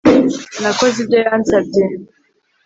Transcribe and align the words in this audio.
Nakoze 0.61 0.97
ibyo 1.03 1.17
yansabye 1.25 1.83